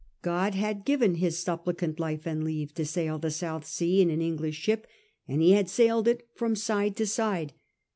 God 0.23 0.55
had 0.55 0.83
given 0.83 1.13
His 1.13 1.37
supplicant 1.37 1.99
life 1.99 2.25
and 2.25 2.43
leave 2.43 2.73
to 2.73 2.87
sail 2.87 3.19
the 3.19 3.29
South 3.29 3.67
Sea 3.67 4.01
in 4.01 4.09
an 4.09 4.19
English 4.19 4.55
ship, 4.57 4.87
and 5.27 5.43
he 5.43 5.51
had 5.51 5.69
sailed 5.69 6.07
it 6.07 6.27
from 6.33 6.55
side 6.55 6.95
to 6.95 7.05
side. 7.05 7.53